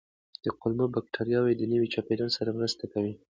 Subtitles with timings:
[0.59, 3.13] کولمو بکتریاوې د نوي چاپېریال سره مرسته کوي.